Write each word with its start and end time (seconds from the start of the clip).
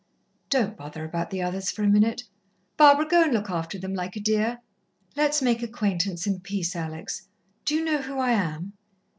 "Don't 0.49 0.75
bother 0.75 1.05
about 1.05 1.29
the 1.29 1.43
others 1.43 1.69
for 1.69 1.83
a 1.83 1.87
minute 1.87 2.23
Barbara, 2.75 3.07
go 3.07 3.21
and 3.21 3.31
look 3.31 3.51
after 3.51 3.77
them, 3.77 3.93
like 3.93 4.15
a 4.15 4.19
dear 4.19 4.57
let's 5.15 5.43
make 5.43 5.61
acquaintance 5.61 6.25
in 6.25 6.39
peace, 6.39 6.75
Alex. 6.75 7.27
Do 7.65 7.75
you 7.75 7.85
know 7.85 8.01
who 8.01 8.17
I 8.17 8.31
am?" 8.31 8.73